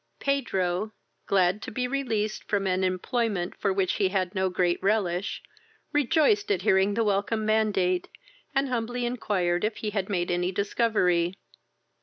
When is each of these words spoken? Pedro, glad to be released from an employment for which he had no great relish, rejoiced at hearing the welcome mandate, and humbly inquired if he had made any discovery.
Pedro, 0.19 0.93
glad 1.27 1.61
to 1.61 1.69
be 1.69 1.87
released 1.87 2.43
from 2.45 2.65
an 2.65 2.83
employment 2.83 3.53
for 3.59 3.71
which 3.71 3.97
he 4.01 4.09
had 4.09 4.33
no 4.33 4.49
great 4.49 4.81
relish, 4.81 5.43
rejoiced 5.93 6.49
at 6.51 6.63
hearing 6.63 6.95
the 6.95 7.03
welcome 7.03 7.45
mandate, 7.45 8.07
and 8.55 8.67
humbly 8.67 9.05
inquired 9.05 9.63
if 9.63 9.75
he 9.77 9.91
had 9.91 10.09
made 10.09 10.31
any 10.31 10.51
discovery. 10.51 11.37